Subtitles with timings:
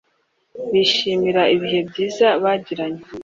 [0.71, 3.01] bishimira ibihe byiza bagiranye